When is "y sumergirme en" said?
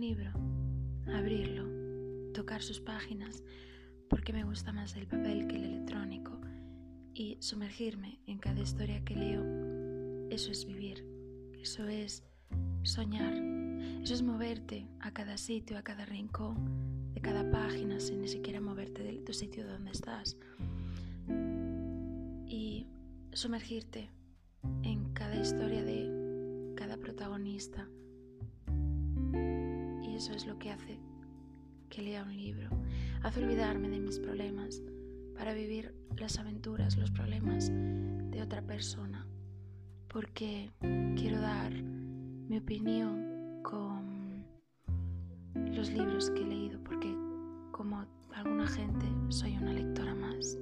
7.14-8.38